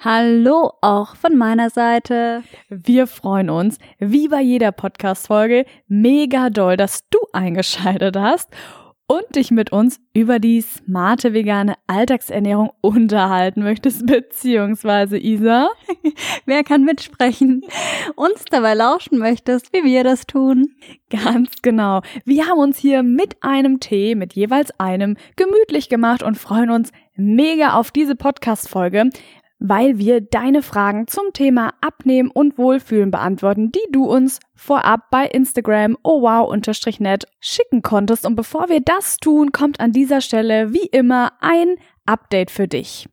[0.00, 2.44] Hallo auch von meiner Seite.
[2.68, 8.48] Wir freuen uns, wie bei jeder Podcast Folge, mega doll, dass du eingeschaltet hast
[9.08, 15.68] und dich mit uns über die smarte vegane Alltagsernährung unterhalten möchtest, beziehungsweise Isa.
[16.46, 17.62] Wer kann mitsprechen?
[18.14, 20.76] Uns dabei lauschen möchtest, wie wir das tun.
[21.10, 22.02] Ganz genau.
[22.24, 26.92] Wir haben uns hier mit einem Tee, mit jeweils einem, gemütlich gemacht und freuen uns
[27.16, 29.10] mega auf diese Podcast-Folge,
[29.58, 35.26] weil wir deine Fragen zum Thema Abnehmen und Wohlfühlen beantworten, die du uns vorab bei
[35.26, 38.24] Instagram ohwow-net schicken konntest.
[38.26, 43.08] Und bevor wir das tun, kommt an dieser Stelle wie immer ein Update für dich.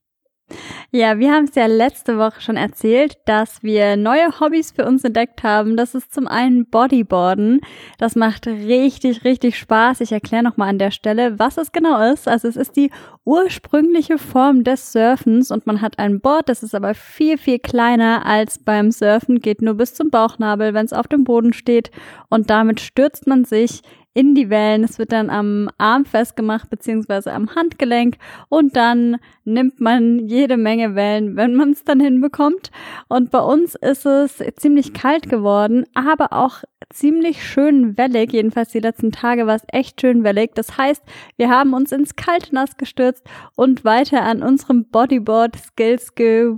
[0.91, 5.03] Ja, wir haben es ja letzte Woche schon erzählt, dass wir neue Hobbys für uns
[5.03, 5.75] entdeckt haben.
[5.75, 7.61] Das ist zum einen Bodyboarden.
[7.97, 10.01] Das macht richtig, richtig Spaß.
[10.01, 12.27] Ich erkläre nochmal an der Stelle, was es genau ist.
[12.27, 12.91] Also es ist die
[13.25, 18.25] ursprüngliche Form des Surfens und man hat ein Board, das ist aber viel, viel kleiner
[18.25, 21.89] als beim Surfen, geht nur bis zum Bauchnabel, wenn es auf dem Boden steht
[22.29, 23.81] und damit stürzt man sich
[24.15, 24.83] in die Wellen.
[24.83, 28.15] Es wird dann am Arm festgemacht beziehungsweise am Handgelenk
[28.49, 32.71] und dann nimmt man jede Menge Wellen, wenn man es dann hinbekommt.
[33.09, 38.31] Und bei uns ist es ziemlich kalt geworden, aber auch ziemlich schön wellig.
[38.31, 40.55] Jedenfalls die letzten Tage war es echt schön wellig.
[40.55, 41.03] Das heißt,
[41.35, 46.55] wir haben uns ins kalte Nass gestürzt und weiter an unserem Bodyboard Skills ge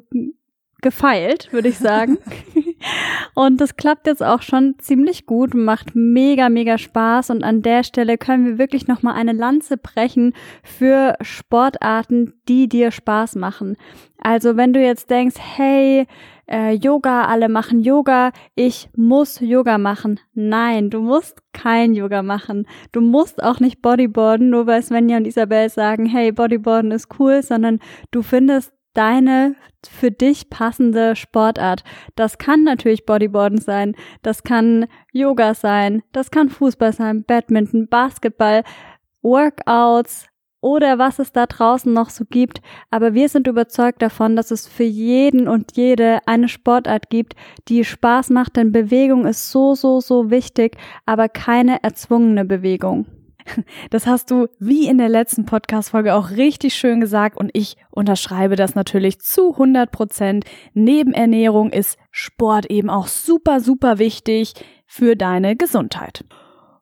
[0.82, 2.20] gefeilt, würde ich sagen.
[3.34, 7.30] und das klappt jetzt auch schon ziemlich gut, macht mega, mega Spaß.
[7.30, 12.92] Und an der Stelle können wir wirklich nochmal eine Lanze brechen für Sportarten, die dir
[12.92, 13.78] Spaß machen.
[14.20, 16.06] Also wenn du jetzt denkst, hey,
[16.50, 20.20] äh, Yoga, alle machen Yoga, ich muss Yoga machen.
[20.34, 22.68] Nein, du musst kein Yoga machen.
[22.92, 27.44] Du musst auch nicht Bodyboarden, nur weil Svenja und Isabel sagen, hey, Bodyboarden ist cool,
[27.44, 27.80] sondern
[28.12, 29.56] du findest deine
[29.88, 31.84] für dich passende Sportart.
[32.16, 38.64] Das kann natürlich Bodyboarden sein, das kann Yoga sein, das kann Fußball sein, Badminton, Basketball,
[39.22, 40.28] Workouts
[40.62, 42.62] oder was es da draußen noch so gibt.
[42.90, 47.36] Aber wir sind überzeugt davon, dass es für jeden und jede eine Sportart gibt,
[47.68, 50.76] die Spaß macht, denn Bewegung ist so, so, so wichtig,
[51.06, 53.06] aber keine erzwungene Bewegung.
[53.90, 58.56] Das hast du wie in der letzten Podcast-Folge auch richtig schön gesagt und ich unterschreibe
[58.56, 60.46] das natürlich zu 100 Prozent.
[60.74, 64.54] Neben Ernährung ist Sport eben auch super, super wichtig
[64.86, 66.24] für deine Gesundheit.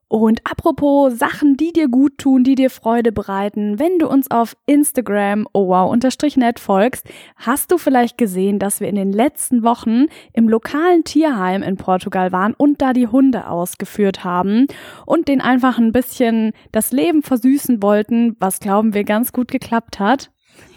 [0.08, 4.56] Und apropos Sachen, die dir gut tun, die dir Freude bereiten, wenn du uns auf
[4.68, 7.08] Instagram owow-net folgst,
[7.38, 12.32] hast du vielleicht gesehen, dass wir in den letzten Wochen im lokalen Tierheim in Portugal
[12.32, 14.68] waren und da die Hunde ausgeführt haben
[15.08, 20.00] und den einfach ein bisschen das Leben versüßen wollten, was glauben wir ganz gut geklappt
[20.00, 20.30] hat.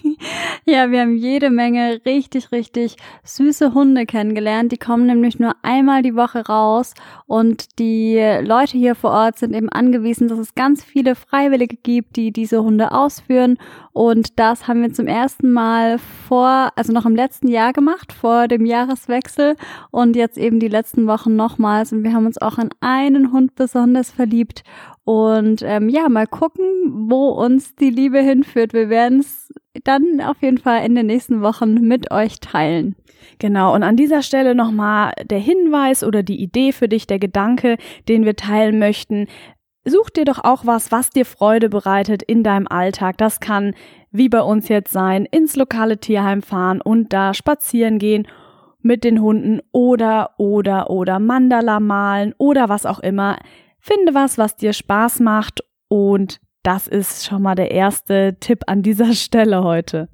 [0.65, 4.71] Ja, wir haben jede Menge richtig, richtig süße Hunde kennengelernt.
[4.71, 6.93] Die kommen nämlich nur einmal die Woche raus
[7.27, 12.17] und die Leute hier vor Ort sind eben angewiesen, dass es ganz viele Freiwillige gibt,
[12.17, 13.57] die diese Hunde ausführen.
[13.93, 18.47] Und das haben wir zum ersten Mal vor, also noch im letzten Jahr gemacht, vor
[18.47, 19.57] dem Jahreswechsel
[19.91, 21.93] und jetzt eben die letzten Wochen nochmals.
[21.93, 24.65] Und wir haben uns auch in einen Hund besonders verliebt.
[25.05, 26.67] Und ähm, ja, mal gucken,
[27.09, 28.75] wo uns die Liebe hinführt.
[28.75, 29.51] Wir werden es
[29.85, 32.97] dann auf jeden Fall in den nächsten Wochen mit euch teilen.
[33.39, 37.77] Genau, und an dieser Stelle nochmal der Hinweis oder die Idee für dich, der Gedanke,
[38.09, 39.27] den wir teilen möchten.
[39.85, 43.17] Such dir doch auch was, was dir Freude bereitet in deinem Alltag.
[43.19, 43.75] Das kann,
[44.11, 48.27] wie bei uns jetzt sein, ins lokale Tierheim fahren und da spazieren gehen
[48.83, 53.39] mit den Hunden oder, oder, oder Mandala malen oder was auch immer.
[53.81, 58.83] Finde was, was dir Spaß macht und das ist schon mal der erste Tipp an
[58.83, 60.09] dieser Stelle heute.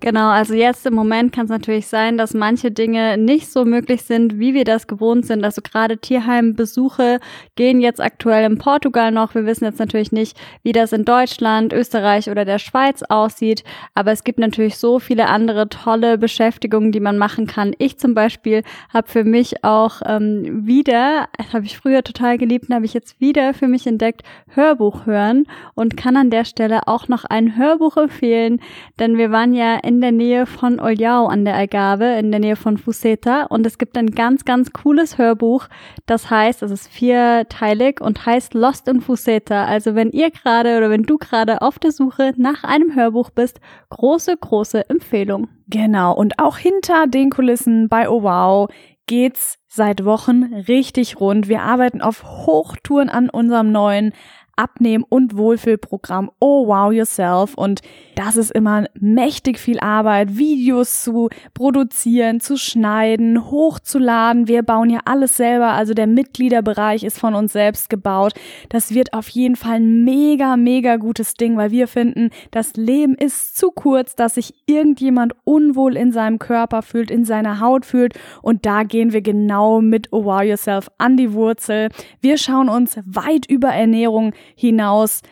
[0.00, 4.02] Genau, also jetzt im Moment kann es natürlich sein, dass manche Dinge nicht so möglich
[4.02, 5.44] sind, wie wir das gewohnt sind.
[5.44, 7.20] Also gerade Tierheimbesuche
[7.54, 9.34] gehen jetzt aktuell in Portugal noch.
[9.34, 13.62] Wir wissen jetzt natürlich nicht, wie das in Deutschland, Österreich oder der Schweiz aussieht.
[13.94, 17.74] Aber es gibt natürlich so viele andere tolle Beschäftigungen, die man machen kann.
[17.78, 22.84] Ich zum Beispiel habe für mich auch ähm, wieder, habe ich früher total geliebt habe
[22.84, 27.24] ich jetzt wieder für mich entdeckt, Hörbuch hören und kann an der Stelle auch noch
[27.24, 28.60] ein Hörbuch empfehlen,
[28.98, 32.40] denn wir waren ja ja in der Nähe von Oljau an der Algarve, in der
[32.40, 33.44] Nähe von Fuseta.
[33.44, 35.68] Und es gibt ein ganz, ganz cooles Hörbuch.
[36.06, 39.64] Das heißt, es ist vierteilig und heißt Lost in Fuseta.
[39.64, 43.60] Also wenn ihr gerade oder wenn du gerade auf der Suche nach einem Hörbuch bist,
[43.90, 45.48] große, große Empfehlung.
[45.68, 46.14] Genau.
[46.14, 48.68] Und auch hinter den Kulissen bei Oh Wow
[49.06, 51.48] geht's seit Wochen richtig rund.
[51.48, 54.12] Wir arbeiten auf Hochtouren an unserem neuen
[54.56, 57.54] Abnehmen- und Wohlfühlprogramm Oh Wow Yourself.
[57.54, 57.80] Und
[58.14, 64.48] das ist immer mächtig viel Arbeit, Videos zu produzieren, zu schneiden, hochzuladen.
[64.48, 68.34] Wir bauen ja alles selber, also der Mitgliederbereich ist von uns selbst gebaut.
[68.68, 73.14] Das wird auf jeden Fall ein mega, mega gutes Ding, weil wir finden, das Leben
[73.14, 78.14] ist zu kurz, dass sich irgendjemand unwohl in seinem Körper fühlt, in seiner Haut fühlt.
[78.42, 81.88] Und da gehen wir genau mit Oh Wow Yourself an die Wurzel.
[82.20, 85.22] Wir schauen uns weit über Ernährung hinaus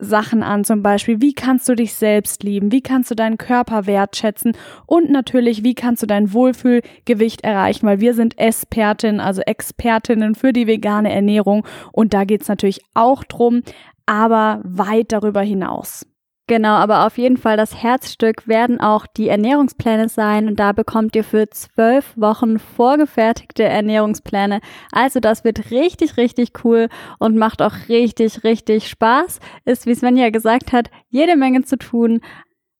[0.00, 3.86] Sachen an, zum Beispiel, wie kannst du dich selbst lieben, wie kannst du deinen Körper
[3.86, 4.52] wertschätzen?
[4.86, 10.52] Und natürlich, wie kannst du dein Wohlfühlgewicht erreichen, weil wir sind Expertinnen, also Expertinnen für
[10.52, 11.66] die vegane Ernährung.
[11.92, 13.62] Und da geht's natürlich auch drum,
[14.06, 16.06] aber weit darüber hinaus.
[16.48, 21.14] Genau, aber auf jeden Fall das Herzstück werden auch die Ernährungspläne sein und da bekommt
[21.14, 24.60] ihr für zwölf Wochen vorgefertigte Ernährungspläne.
[24.90, 29.40] Also das wird richtig, richtig cool und macht auch richtig, richtig Spaß.
[29.66, 32.22] Ist, wie Svenja gesagt hat, jede Menge zu tun.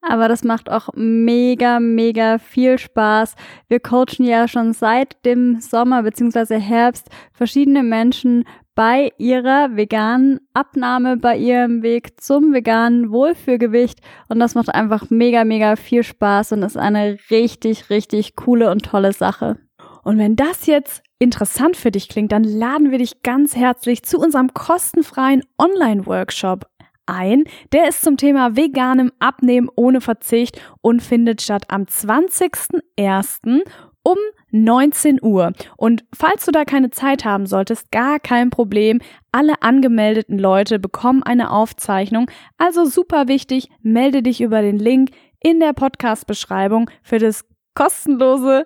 [0.01, 3.35] Aber das macht auch mega, mega viel Spaß.
[3.69, 6.59] Wir coachen ja schon seit dem Sommer bzw.
[6.59, 8.45] Herbst verschiedene Menschen
[8.79, 13.99] bei ihrer veganen Abnahme, bei ihrem Weg zum veganen Wohlfühlgewicht.
[14.29, 18.85] Und das macht einfach mega, mega viel Spaß und ist eine richtig, richtig coole und
[18.85, 19.59] tolle Sache.
[20.05, 24.17] Und wenn das jetzt interessant für dich klingt, dann laden wir dich ganz herzlich zu
[24.17, 26.69] unserem kostenfreien Online-Workshop
[27.07, 27.47] ein.
[27.73, 33.65] Der ist zum Thema veganem Abnehmen ohne Verzicht und findet statt am 20.01.
[34.05, 34.19] um
[34.51, 35.53] 19 Uhr.
[35.77, 39.01] Und falls du da keine Zeit haben solltest, gar kein Problem.
[39.33, 42.31] Alle angemeldeten Leute bekommen eine Aufzeichnung.
[42.57, 45.11] Also super wichtig, melde dich über den Link
[45.41, 48.65] in der Podcast-Beschreibung für das kostenlose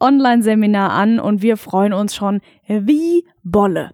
[0.00, 3.92] Online-Seminar an und wir freuen uns schon wie Bolle.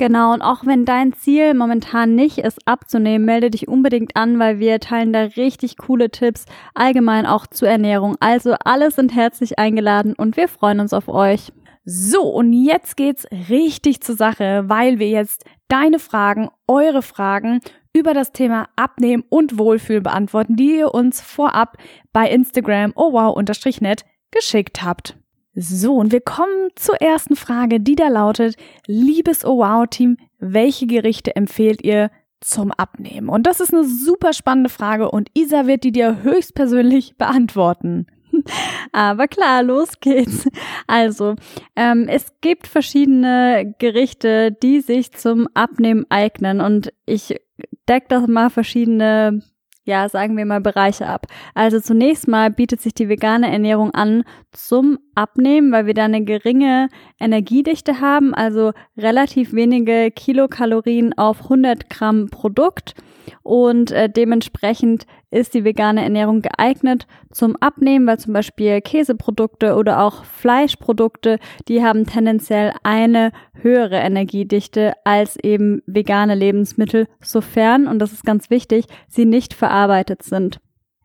[0.00, 4.58] Genau, und auch wenn dein Ziel momentan nicht ist, abzunehmen, melde dich unbedingt an, weil
[4.58, 8.16] wir teilen da richtig coole Tipps, allgemein auch zur Ernährung.
[8.18, 11.52] Also alle sind herzlich eingeladen und wir freuen uns auf euch.
[11.84, 17.60] So, und jetzt geht's richtig zur Sache, weil wir jetzt deine Fragen, eure Fragen
[17.92, 21.76] über das Thema Abnehmen und Wohlfühl beantworten, die ihr uns vorab
[22.14, 25.19] bei Instagram oh wow-net geschickt habt.
[25.54, 28.56] So, und wir kommen zur ersten Frage, die da lautet,
[28.86, 32.10] liebes Oh Wow Team, welche Gerichte empfehlt ihr
[32.40, 33.28] zum Abnehmen?
[33.28, 38.06] Und das ist eine super spannende Frage und Isa wird die dir höchstpersönlich beantworten.
[38.92, 40.48] Aber klar, los geht's.
[40.86, 41.34] Also,
[41.74, 47.40] ähm, es gibt verschiedene Gerichte, die sich zum Abnehmen eignen und ich
[47.88, 49.42] deck das mal verschiedene
[49.84, 51.26] ja, sagen wir mal, Bereiche ab.
[51.54, 56.24] Also zunächst mal bietet sich die vegane Ernährung an zum Abnehmen, weil wir da eine
[56.24, 56.88] geringe
[57.20, 62.94] Energiedichte haben, also relativ wenige Kilokalorien auf 100 Gramm Produkt.
[63.42, 70.02] Und äh, dementsprechend ist die vegane Ernährung geeignet zum Abnehmen, weil zum Beispiel Käseprodukte oder
[70.02, 78.12] auch Fleischprodukte, die haben tendenziell eine höhere Energiedichte als eben vegane Lebensmittel, sofern, und das
[78.12, 80.60] ist ganz wichtig, sie nicht verarbeitet sind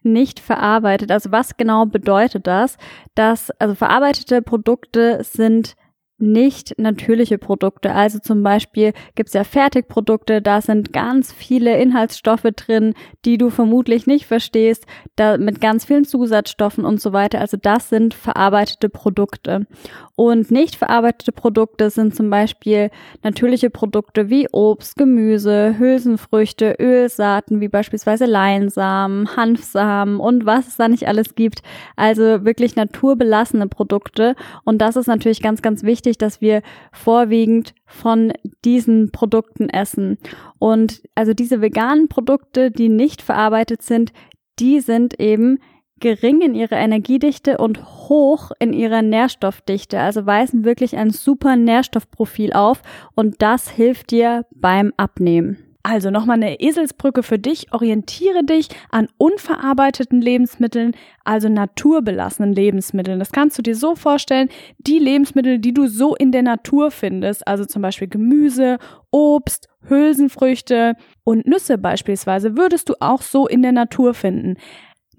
[0.05, 1.11] nicht verarbeitet.
[1.11, 2.77] Also was genau bedeutet das?
[3.15, 5.75] Dass, also verarbeitete Produkte sind
[6.17, 7.93] nicht natürliche Produkte.
[7.93, 12.93] Also zum Beispiel gibt's ja Fertigprodukte, da sind ganz viele Inhaltsstoffe drin,
[13.25, 17.39] die du vermutlich nicht verstehst, da mit ganz vielen Zusatzstoffen und so weiter.
[17.39, 19.67] Also das sind verarbeitete Produkte.
[20.15, 22.89] Und nicht verarbeitete Produkte sind zum Beispiel
[23.21, 30.87] natürliche Produkte wie Obst, Gemüse, Hülsenfrüchte, Ölsaaten wie beispielsweise Leinsamen, Hanfsamen und was es da
[30.87, 31.61] nicht alles gibt.
[31.97, 34.35] Also wirklich naturbelassene Produkte.
[34.63, 38.31] Und das ist natürlich ganz, ganz wichtig, dass wir vorwiegend von
[38.63, 40.17] diesen Produkten essen.
[40.59, 44.13] Und also diese veganen Produkte, die nicht verarbeitet sind,
[44.59, 45.57] die sind eben
[45.99, 52.53] gering in ihrer Energiedichte und hoch in ihrer Nährstoffdichte, also weisen wirklich ein super Nährstoffprofil
[52.53, 52.81] auf
[53.15, 55.74] und das hilft dir beim Abnehmen.
[55.85, 57.71] Also nochmal eine Eselsbrücke für dich.
[57.71, 63.19] Orientiere dich an unverarbeiteten Lebensmitteln, also naturbelassenen Lebensmitteln.
[63.19, 64.49] Das kannst du dir so vorstellen,
[64.79, 68.79] die Lebensmittel, die du so in der Natur findest, also zum Beispiel Gemüse,
[69.11, 74.55] Obst, Hülsenfrüchte und Nüsse beispielsweise, würdest du auch so in der Natur finden.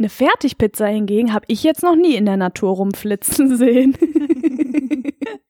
[0.00, 3.96] Eine Fertigpizza hingegen habe ich jetzt noch nie in der Natur rumflitzen sehen.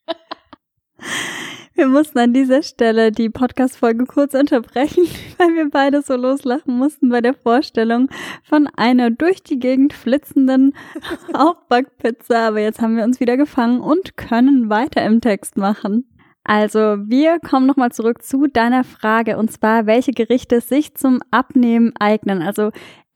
[1.76, 5.04] Wir mussten an dieser Stelle die Podcast-Folge kurz unterbrechen,
[5.38, 8.08] weil wir beide so loslachen mussten bei der Vorstellung
[8.42, 10.72] von einer durch die Gegend flitzenden
[11.34, 12.48] Aufbackpizza.
[12.48, 16.08] Aber jetzt haben wir uns wieder gefangen und können weiter im Text machen.
[16.44, 21.92] Also, wir kommen nochmal zurück zu deiner Frage und zwar, welche Gerichte sich zum Abnehmen
[21.98, 22.40] eignen.
[22.40, 22.70] Also,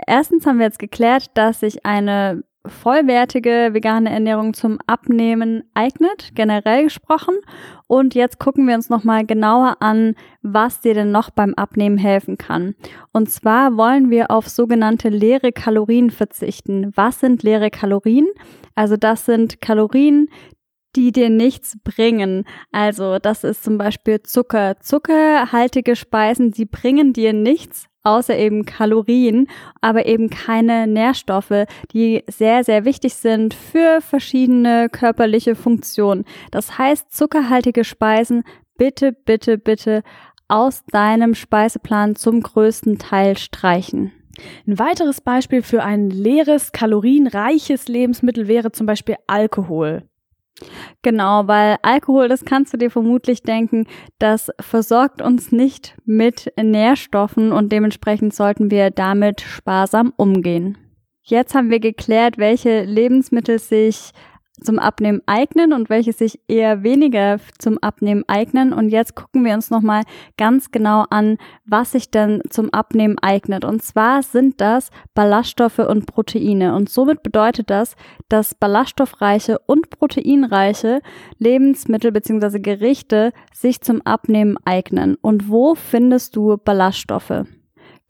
[0.07, 6.85] erstens haben wir jetzt geklärt, dass sich eine vollwertige vegane Ernährung zum Abnehmen eignet, generell
[6.85, 7.35] gesprochen.
[7.87, 12.39] Und jetzt gucken wir uns nochmal genauer an, was dir denn noch beim Abnehmen helfen
[12.39, 12.75] kann.
[13.13, 16.93] Und zwar wollen wir auf sogenannte leere Kalorien verzichten.
[16.95, 18.29] Was sind leere Kalorien?
[18.75, 20.29] Also das sind Kalorien,
[20.97, 22.45] die dir nichts bringen.
[22.73, 24.81] Also das ist zum Beispiel Zucker.
[24.81, 29.47] Zuckerhaltige Speisen, die bringen dir nichts, außer eben Kalorien,
[29.81, 36.25] aber eben keine Nährstoffe, die sehr, sehr wichtig sind für verschiedene körperliche Funktionen.
[36.51, 38.43] Das heißt, zuckerhaltige Speisen
[38.77, 40.03] bitte, bitte, bitte
[40.49, 44.13] aus deinem Speiseplan zum größten Teil streichen.
[44.67, 50.10] Ein weiteres Beispiel für ein leeres, kalorienreiches Lebensmittel wäre zum Beispiel Alkohol.
[51.03, 53.87] Genau, weil Alkohol, das kannst du dir vermutlich denken,
[54.19, 60.77] das versorgt uns nicht mit Nährstoffen und dementsprechend sollten wir damit sparsam umgehen.
[61.23, 64.11] Jetzt haben wir geklärt, welche Lebensmittel sich
[64.61, 68.73] zum Abnehmen eignen und welche sich eher weniger zum Abnehmen eignen.
[68.73, 70.03] Und jetzt gucken wir uns nochmal
[70.37, 73.65] ganz genau an, was sich denn zum Abnehmen eignet.
[73.65, 76.75] Und zwar sind das Ballaststoffe und Proteine.
[76.75, 77.97] Und somit bedeutet das,
[78.29, 81.01] dass ballaststoffreiche und proteinreiche
[81.39, 82.59] Lebensmittel bzw.
[82.61, 85.17] Gerichte sich zum Abnehmen eignen.
[85.21, 87.45] Und wo findest du Ballaststoffe?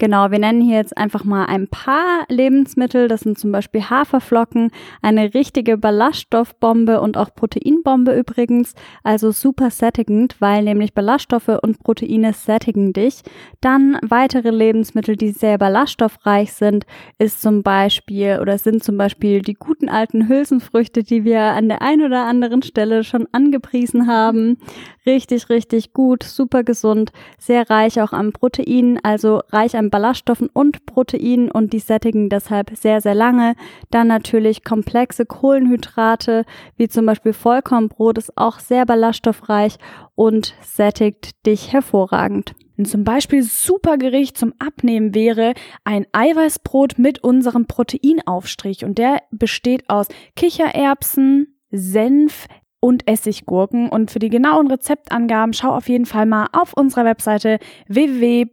[0.00, 3.06] Genau, wir nennen hier jetzt einfach mal ein paar Lebensmittel.
[3.06, 4.70] Das sind zum Beispiel Haferflocken,
[5.02, 8.72] eine richtige Ballaststoffbombe und auch Proteinbombe übrigens.
[9.02, 13.20] Also super sättigend, weil nämlich Ballaststoffe und Proteine sättigen dich.
[13.60, 16.86] Dann weitere Lebensmittel, die sehr ballaststoffreich sind,
[17.18, 21.82] ist zum Beispiel oder sind zum Beispiel die guten alten Hülsenfrüchte, die wir an der
[21.82, 24.56] einen oder anderen Stelle schon angepriesen haben.
[25.04, 30.86] Richtig, richtig gut, super gesund, sehr reich auch an Proteinen, also reich an Ballaststoffen und
[30.86, 33.54] Proteinen und die sättigen deshalb sehr, sehr lange.
[33.90, 36.44] Dann natürlich komplexe Kohlenhydrate,
[36.76, 39.76] wie zum Beispiel Vollkornbrot, ist auch sehr ballaststoffreich
[40.14, 42.54] und sättigt dich hervorragend.
[42.84, 45.54] Zum Beispiel super Gericht zum Abnehmen wäre
[45.84, 50.06] ein Eiweißbrot mit unserem Proteinaufstrich und der besteht aus
[50.36, 52.46] Kichererbsen, Senf,
[52.80, 53.88] und Essiggurken.
[53.88, 57.58] Und für die genauen Rezeptangaben schau auf jeden Fall mal auf unserer Webseite
[57.88, 58.50] www.owow.net.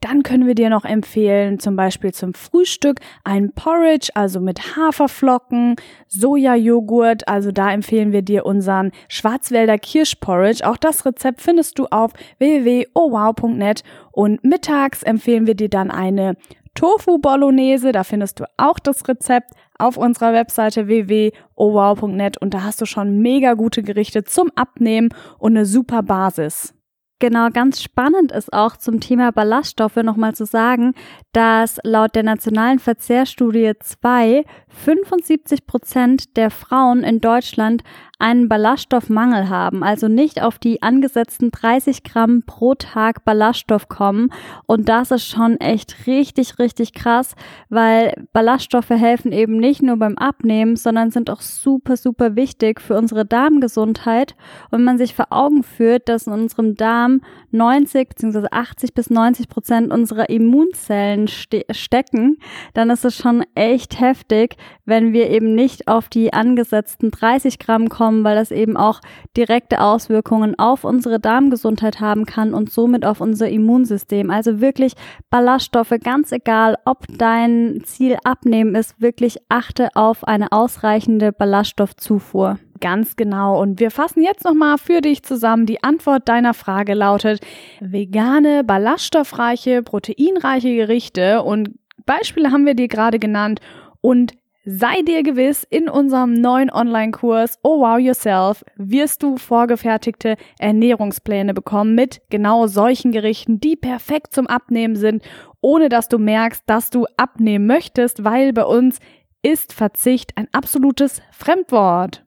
[0.00, 5.76] Dann können wir dir noch empfehlen, zum Beispiel zum Frühstück ein Porridge, also mit Haferflocken,
[6.08, 7.28] Sojajoghurt.
[7.28, 10.66] Also da empfehlen wir dir unseren Schwarzwälder Kirschporridge.
[10.68, 13.82] Auch das Rezept findest du auf www.owow.net.
[14.10, 16.36] Und mittags empfehlen wir dir dann eine
[16.74, 17.92] Tofu Bolognese.
[17.92, 19.50] Da findest du auch das Rezept
[19.82, 25.56] auf unserer Webseite www.owow.net und da hast du schon mega gute Gerichte zum Abnehmen und
[25.56, 26.74] eine super Basis.
[27.22, 30.92] Genau, ganz spannend ist auch zum Thema Ballaststoffe nochmal zu sagen,
[31.32, 37.82] dass laut der nationalen Verzehrstudie 2 75 Prozent der Frauen in Deutschland
[38.22, 44.28] einen Ballaststoffmangel haben, also nicht auf die angesetzten 30 Gramm pro Tag Ballaststoff kommen.
[44.66, 47.34] Und das ist schon echt richtig, richtig krass,
[47.68, 52.96] weil Ballaststoffe helfen eben nicht nur beim Abnehmen, sondern sind auch super, super wichtig für
[52.96, 54.36] unsere Darmgesundheit.
[54.70, 58.46] Und wenn man sich vor Augen führt, dass in unserem Darm 90 bzw.
[58.52, 62.38] 80 bis 90 Prozent unserer Immunzellen ste stecken,
[62.72, 67.88] dann ist es schon echt heftig, wenn wir eben nicht auf die angesetzten 30 Gramm
[67.88, 69.00] kommen, weil das eben auch
[69.36, 74.30] direkte Auswirkungen auf unsere Darmgesundheit haben kann und somit auf unser Immunsystem.
[74.30, 74.94] Also wirklich
[75.30, 82.58] Ballaststoffe, ganz egal, ob dein Ziel abnehmen ist, wirklich achte auf eine ausreichende Ballaststoffzufuhr.
[82.80, 83.62] Ganz genau.
[83.62, 85.66] Und wir fassen jetzt nochmal für dich zusammen.
[85.66, 87.40] Die Antwort deiner Frage lautet
[87.78, 91.70] vegane, ballaststoffreiche, proteinreiche Gerichte und
[92.04, 93.60] Beispiele haben wir dir gerade genannt
[94.00, 94.32] und
[94.64, 101.96] Sei dir gewiss, in unserem neuen Online-Kurs Oh Wow Yourself wirst du vorgefertigte Ernährungspläne bekommen
[101.96, 105.24] mit genau solchen Gerichten, die perfekt zum Abnehmen sind,
[105.60, 109.00] ohne dass du merkst, dass du abnehmen möchtest, weil bei uns
[109.42, 112.24] ist Verzicht ein absolutes Fremdwort.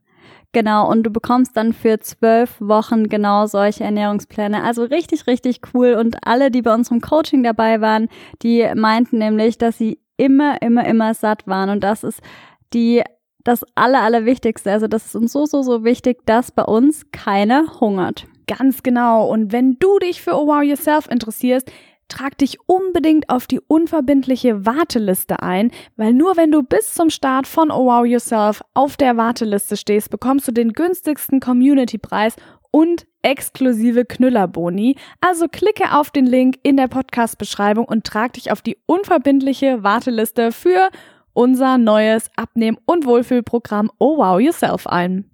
[0.51, 4.61] Genau, und du bekommst dann für zwölf Wochen genau solche Ernährungspläne.
[4.61, 5.93] Also richtig, richtig cool.
[5.93, 8.09] Und alle, die bei unserem Coaching dabei waren,
[8.41, 11.69] die meinten nämlich, dass sie immer, immer, immer satt waren.
[11.69, 12.21] Und das ist
[12.73, 13.03] die
[13.45, 14.71] das Aller, Allerwichtigste.
[14.71, 18.25] Also das ist uns so, so, so wichtig, dass bei uns keiner hungert.
[18.47, 19.29] Ganz genau.
[19.29, 21.71] Und wenn du dich für Oh Wow Yourself interessierst,
[22.07, 27.47] trag dich unbedingt auf die unverbindliche Warteliste ein, weil nur wenn du bis zum Start
[27.47, 32.35] von Oh Wow Yourself auf der Warteliste stehst, bekommst du den günstigsten Community-Preis
[32.75, 34.97] und exklusive Knüllerboni.
[35.21, 40.51] Also klicke auf den Link in der Podcast-Beschreibung und trag dich auf die unverbindliche Warteliste
[40.51, 40.89] für
[41.31, 45.31] unser neues Abnehmen- und Wohlfühlprogramm Oh Wow Yourself ein.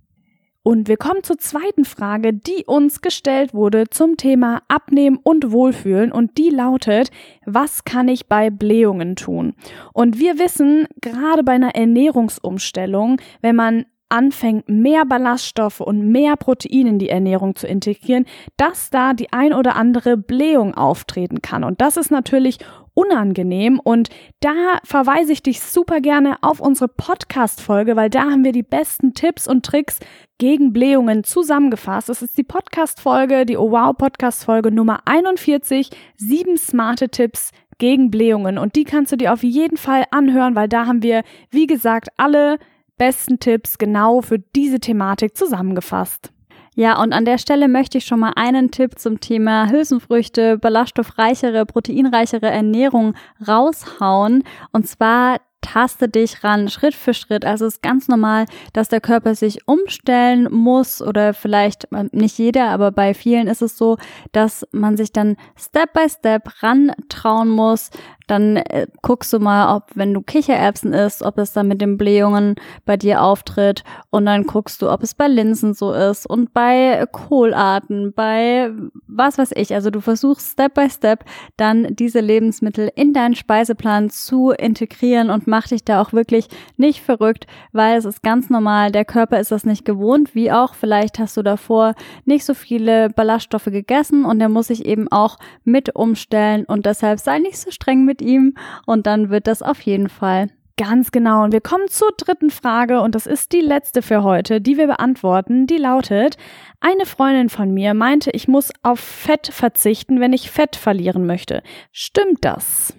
[0.61, 6.11] Und wir kommen zur zweiten Frage, die uns gestellt wurde zum Thema Abnehmen und Wohlfühlen
[6.11, 7.09] und die lautet,
[7.47, 9.55] was kann ich bei Blähungen tun?
[9.93, 16.87] Und wir wissen, gerade bei einer Ernährungsumstellung, wenn man anfängt, mehr Ballaststoffe und mehr Protein
[16.87, 18.25] in die Ernährung zu integrieren,
[18.57, 21.63] dass da die ein oder andere Blähung auftreten kann.
[21.63, 22.59] Und das ist natürlich
[22.93, 23.79] unangenehm.
[23.79, 24.09] Und
[24.41, 29.13] da verweise ich dich super gerne auf unsere Podcast-Folge, weil da haben wir die besten
[29.13, 29.99] Tipps und Tricks
[30.37, 32.09] gegen Blähungen zusammengefasst.
[32.09, 38.57] Das ist die Podcast-Folge, die Oh Wow Podcast-Folge Nummer 41, sieben smarte Tipps gegen Blähungen.
[38.57, 42.09] Und die kannst du dir auf jeden Fall anhören, weil da haben wir, wie gesagt,
[42.17, 42.59] alle
[43.01, 46.31] besten Tipps genau für diese Thematik zusammengefasst.
[46.75, 51.65] Ja, und an der Stelle möchte ich schon mal einen Tipp zum Thema Hülsenfrüchte, ballaststoffreichere,
[51.65, 53.15] proteinreichere Ernährung
[53.47, 54.43] raushauen.
[54.71, 57.43] Und zwar taste dich ran, Schritt für Schritt.
[57.43, 62.37] Also es ist ganz normal, dass der Körper sich umstellen muss oder vielleicht äh, nicht
[62.37, 63.97] jeder, aber bei vielen ist es so,
[64.31, 67.89] dass man sich dann Step by Step ran trauen muss,
[68.31, 71.97] dann äh, guckst du mal, ob, wenn du Kichererbsen isst, ob es dann mit den
[71.97, 73.83] Blähungen bei dir auftritt.
[74.09, 78.71] Und dann guckst du, ob es bei Linsen so ist und bei Kohlarten, bei
[79.07, 79.73] was weiß ich.
[79.73, 81.25] Also du versuchst Step by Step
[81.57, 86.47] dann diese Lebensmittel in deinen Speiseplan zu integrieren und mach dich da auch wirklich
[86.77, 88.93] nicht verrückt, weil es ist ganz normal.
[88.93, 93.09] Der Körper ist das nicht gewohnt, wie auch vielleicht hast du davor nicht so viele
[93.09, 97.71] Ballaststoffe gegessen und der muss sich eben auch mit umstellen und deshalb sei nicht so
[97.71, 98.55] streng mit ihm
[98.85, 100.47] und dann wird das auf jeden Fall.
[100.77, 101.43] Ganz genau.
[101.43, 104.87] Und wir kommen zur dritten Frage und das ist die letzte für heute, die wir
[104.87, 105.67] beantworten.
[105.67, 106.37] Die lautet,
[106.79, 111.61] eine Freundin von mir meinte, ich muss auf Fett verzichten, wenn ich Fett verlieren möchte.
[111.91, 112.95] Stimmt das?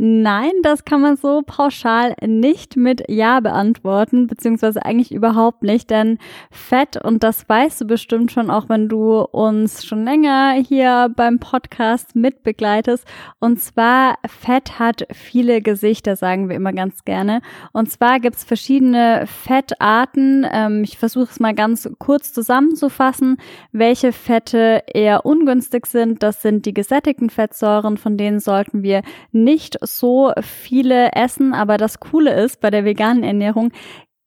[0.00, 6.18] Nein, das kann man so pauschal nicht mit Ja beantworten, beziehungsweise eigentlich überhaupt nicht, denn
[6.52, 11.40] Fett, und das weißt du bestimmt schon, auch wenn du uns schon länger hier beim
[11.40, 13.04] Podcast mitbegleitest,
[13.40, 17.40] und zwar Fett hat viele Gesichter, sagen wir immer ganz gerne.
[17.72, 20.46] Und zwar gibt's verschiedene Fettarten.
[20.48, 23.38] Ähm, ich versuche es mal ganz kurz zusammenzufassen,
[23.72, 26.22] welche Fette eher ungünstig sind.
[26.22, 32.00] Das sind die gesättigten Fettsäuren, von denen sollten wir nicht so viele essen, aber das
[32.00, 33.72] Coole ist bei der veganen Ernährung,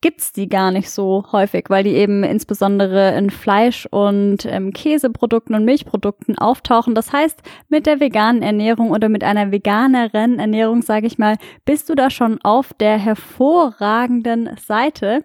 [0.01, 5.55] gibt's die gar nicht so häufig, weil die eben insbesondere in Fleisch und ähm, Käseprodukten
[5.55, 6.95] und Milchprodukten auftauchen.
[6.95, 11.87] Das heißt, mit der veganen Ernährung oder mit einer veganeren Ernährung, sage ich mal, bist
[11.89, 15.23] du da schon auf der hervorragenden Seite.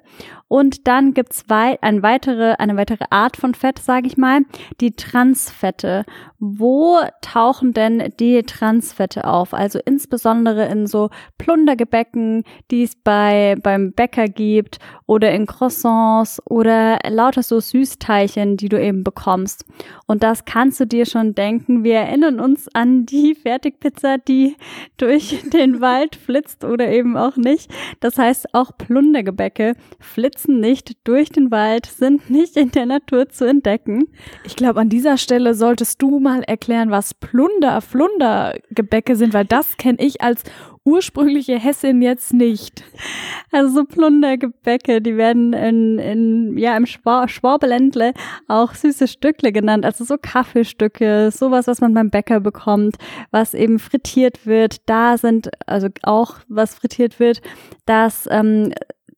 [0.48, 4.42] Und dann gibt's wei ein weitere, eine weitere Art von Fett, sage ich mal,
[4.80, 6.04] die Transfette.
[6.38, 9.54] Wo tauchen denn die Transfette auf?
[9.54, 17.00] Also insbesondere in so Plundergebäcken, die es bei, beim Bäcker gibt oder in Croissants oder
[17.08, 19.64] lauter so Süßteilchen, die du eben bekommst.
[20.06, 21.82] Und das kannst du dir schon denken.
[21.82, 24.56] Wir erinnern uns an die Fertigpizza, die
[24.96, 27.68] durch den Wald flitzt oder eben auch nicht.
[27.98, 33.28] Das heißt, auch Plundergebäcke flitzen flitzen nicht durch den Wald, sind nicht in der Natur
[33.28, 34.08] zu entdecken.
[34.44, 39.76] Ich glaube, an dieser Stelle solltest du mal erklären, was Plunder, Flundergebäcke sind, weil das
[39.76, 40.42] kenne ich als
[40.84, 42.84] ursprüngliche Hessin jetzt nicht.
[43.50, 48.12] Also so Plundergebäcke, die werden in, in ja im Schwar Schwabeländle
[48.46, 52.96] auch süße Stückle genannt, also so Kaffeestücke, sowas, was man beim Bäcker bekommt,
[53.32, 54.76] was eben frittiert wird.
[54.86, 57.40] Da sind also auch was frittiert wird,
[57.84, 58.72] das ähm,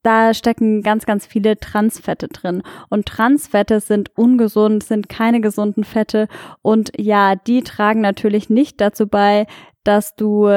[0.08, 2.62] da stecken ganz, ganz viele Transfette drin.
[2.88, 6.28] Und Transfette sind ungesund, sind keine gesunden Fette.
[6.62, 9.46] Und ja, die tragen natürlich nicht dazu bei,
[9.84, 10.48] dass du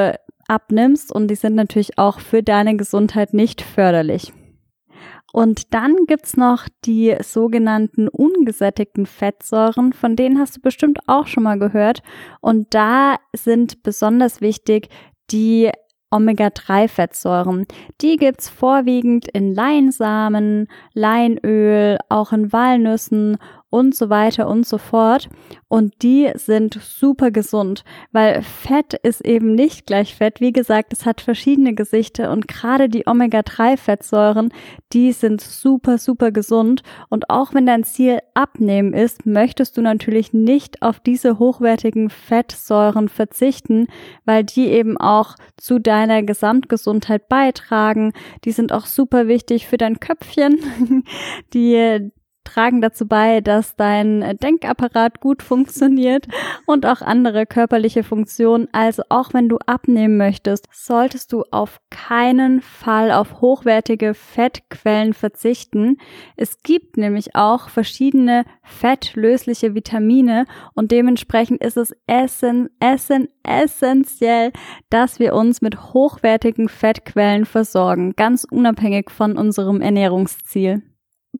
[0.48, 4.32] abnimmst und die sind natürlich auch für deine Gesundheit nicht förderlich.
[5.34, 11.42] Und dann gibt's noch die sogenannten ungesättigten Fettsäuren, von denen hast du bestimmt auch schon
[11.42, 12.02] mal gehört.
[12.40, 14.88] Und da sind besonders wichtig
[15.30, 15.70] die
[16.12, 17.66] Omega-3-Fettsäuren.
[18.00, 23.38] Die gibt's vorwiegend in Leinsamen, Leinöl, auch in Walnüssen
[23.72, 25.30] und so weiter und so fort.
[25.66, 30.42] Und die sind super gesund, weil Fett ist eben nicht gleich Fett.
[30.42, 34.52] Wie gesagt, es hat verschiedene Gesichter und gerade die Omega-3-Fettsäuren,
[34.92, 36.82] die sind super, super gesund.
[37.08, 43.08] Und auch wenn dein Ziel abnehmen ist, möchtest du natürlich nicht auf diese hochwertigen Fettsäuren
[43.08, 43.86] verzichten,
[44.26, 48.12] weil die eben auch zu deiner Gesamtgesundheit beitragen.
[48.44, 51.04] Die sind auch super wichtig für dein Köpfchen.
[51.54, 52.12] Die
[52.44, 56.26] tragen dazu bei, dass dein Denkapparat gut funktioniert
[56.66, 58.68] und auch andere körperliche Funktionen.
[58.72, 65.98] Also auch wenn du abnehmen möchtest, solltest du auf keinen Fall auf hochwertige Fettquellen verzichten.
[66.36, 74.52] Es gibt nämlich auch verschiedene fettlösliche Vitamine und dementsprechend ist es essen, essen, essentiell,
[74.90, 80.82] dass wir uns mit hochwertigen Fettquellen versorgen, ganz unabhängig von unserem Ernährungsziel.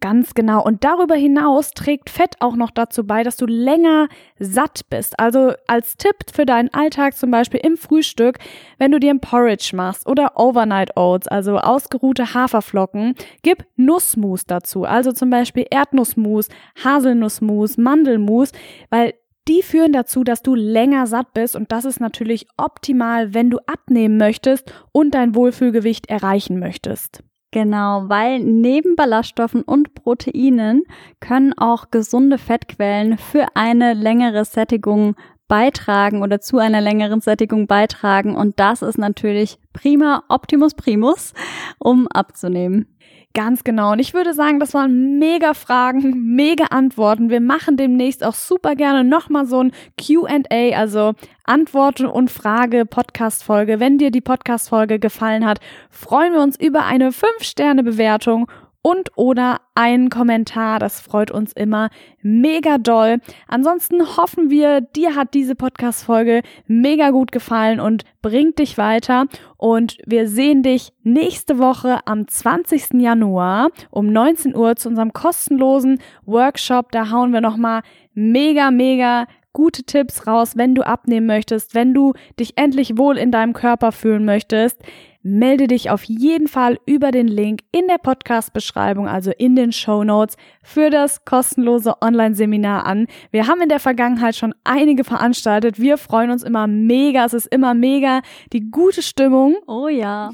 [0.02, 0.64] Ganz genau.
[0.64, 4.08] Und darüber hinaus trägt Fett auch noch dazu bei, dass du länger
[4.40, 5.16] satt bist.
[5.20, 8.38] Also als Tipp für deinen Alltag zum Beispiel im Frühstück,
[8.78, 14.82] wenn du dir ein Porridge machst oder Overnight Oats, also ausgeruhte Haferflocken, gib Nussmus dazu.
[14.82, 16.48] Also zum Beispiel Erdnussmus,
[16.82, 18.50] Haselnussmus, Mandelmus,
[18.90, 19.14] weil
[19.46, 23.58] die führen dazu, dass du länger satt bist und das ist natürlich optimal, wenn du
[23.66, 27.22] abnehmen möchtest und dein Wohlfühlgewicht erreichen möchtest.
[27.52, 30.84] Genau, weil neben Ballaststoffen und Proteinen
[31.20, 35.16] können auch gesunde Fettquellen für eine längere Sättigung
[35.48, 41.34] beitragen oder zu einer längeren Sättigung beitragen und das ist natürlich prima Optimus Primus,
[41.78, 42.86] um abzunehmen.
[43.34, 43.92] Ganz genau.
[43.92, 47.30] Und ich würde sagen, das waren mega Fragen, mega Antworten.
[47.30, 51.14] Wir machen demnächst auch super gerne nochmal so ein QA, also
[51.44, 53.80] Antworten und Frage Podcast Folge.
[53.80, 58.48] Wenn dir die Podcast Folge gefallen hat, freuen wir uns über eine 5-Sterne-Bewertung
[58.82, 60.80] und oder einen Kommentar.
[60.80, 61.88] Das freut uns immer
[62.20, 63.20] mega doll.
[63.46, 69.26] Ansonsten hoffen wir, dir hat diese Podcast-Folge mega gut gefallen und bringt dich weiter.
[69.56, 73.00] Und wir sehen dich nächste Woche am 20.
[73.00, 76.90] Januar um 19 Uhr zu unserem kostenlosen Workshop.
[76.90, 77.82] Da hauen wir nochmal
[78.14, 83.30] mega, mega gute Tipps raus, wenn du abnehmen möchtest, wenn du dich endlich wohl in
[83.30, 84.82] deinem Körper fühlen möchtest
[85.22, 90.04] melde dich auf jeden Fall über den Link in der Podcast-Beschreibung, also in den Show
[90.04, 93.06] Notes, für das kostenlose Online-Seminar an.
[93.30, 95.78] Wir haben in der Vergangenheit schon einige veranstaltet.
[95.80, 97.24] Wir freuen uns immer mega.
[97.24, 99.56] Es ist immer mega die gute Stimmung.
[99.66, 100.30] Oh ja.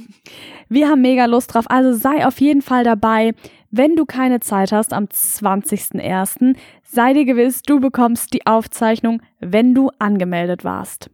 [0.68, 1.66] Wir haben mega Lust drauf.
[1.68, 3.32] Also sei auf jeden Fall dabei.
[3.70, 9.74] Wenn du keine Zeit hast am 20.01., sei dir gewiss, du bekommst die Aufzeichnung, wenn
[9.74, 11.10] du angemeldet warst.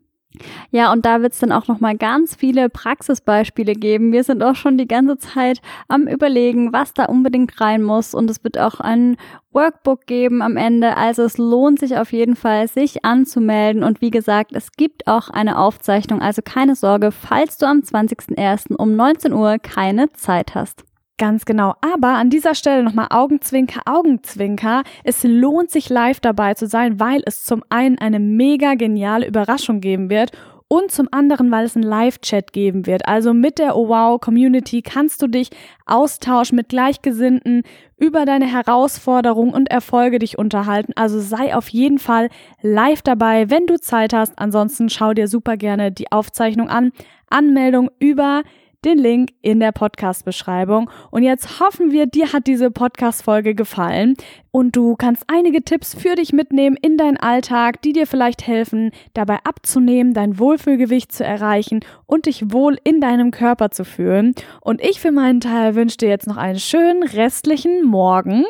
[0.70, 4.12] Ja, und da wird's dann auch nochmal ganz viele Praxisbeispiele geben.
[4.12, 8.14] Wir sind auch schon die ganze Zeit am Überlegen, was da unbedingt rein muss.
[8.14, 9.16] Und es wird auch ein
[9.53, 10.97] Workbook geben am Ende.
[10.97, 13.85] Also es lohnt sich auf jeden Fall, sich anzumelden.
[13.85, 16.20] Und wie gesagt, es gibt auch eine Aufzeichnung.
[16.20, 18.75] Also keine Sorge, falls du am 20.01.
[18.75, 20.85] um 19 Uhr keine Zeit hast.
[21.16, 21.74] Ganz genau.
[21.81, 24.83] Aber an dieser Stelle nochmal Augenzwinker, Augenzwinker.
[25.05, 29.81] Es lohnt sich live dabei zu sein, weil es zum einen eine mega geniale Überraschung
[29.81, 30.33] geben wird
[30.66, 33.07] und zum anderen, weil es einen Live-Chat geben wird.
[33.07, 35.50] Also mit der Oh Wow Community kannst du dich
[35.87, 37.62] austauschen mit Gleichgesinnten
[37.96, 40.94] über deine Herausforderungen und Erfolge dich unterhalten.
[40.96, 42.29] Also sei auf jeden Fall
[42.61, 44.37] live dabei, wenn du Zeit hast.
[44.40, 46.90] Ansonsten schau dir super gerne die Aufzeichnung an.
[47.31, 48.42] Anmeldung über
[48.85, 50.90] den Link in der Podcast-Beschreibung.
[51.11, 54.14] Und jetzt hoffen wir, dir hat diese Podcast-Folge gefallen
[54.51, 58.92] und du kannst einige Tipps für dich mitnehmen in deinen Alltag, die dir vielleicht helfen,
[59.12, 64.35] dabei abzunehmen, dein Wohlfühlgewicht zu erreichen und dich wohl in deinem Körper zu fühlen.
[64.61, 68.44] Und ich für meinen Teil wünsche dir jetzt noch einen schönen restlichen Morgen.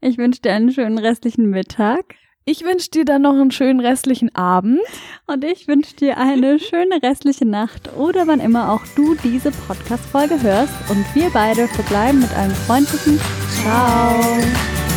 [0.00, 2.14] Ich wünsche dir einen schönen restlichen Mittag.
[2.50, 4.80] Ich wünsche dir dann noch einen schönen restlichen Abend.
[5.26, 10.40] Und ich wünsche dir eine schöne restliche Nacht oder wann immer auch du diese Podcast-Folge
[10.40, 10.72] hörst.
[10.88, 14.87] Und wir beide verbleiben mit einem freundlichen Ciao.